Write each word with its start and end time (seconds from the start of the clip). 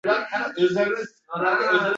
Rost 0.05 0.77
aytaman 0.79 1.87